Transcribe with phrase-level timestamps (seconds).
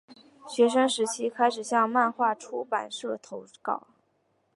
[0.49, 3.85] 学生时期开始向漫画出版社投稿。